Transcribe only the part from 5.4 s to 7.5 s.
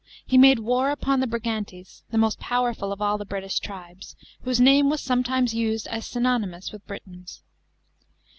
used as synonymous with" Britons."